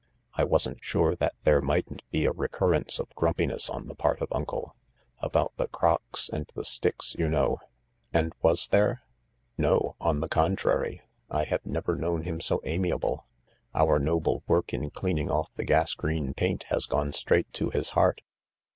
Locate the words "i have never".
11.29-11.93